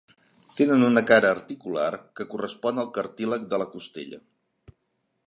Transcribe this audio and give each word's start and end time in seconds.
Tenen 0.59 0.85
una 0.87 1.03
cara 1.11 1.29
articular 1.35 1.91
que 2.19 2.27
correspon 2.33 2.85
al 2.85 2.91
cartílag 2.97 3.47
de 3.53 3.61
la 3.65 3.69
costella. 3.77 4.23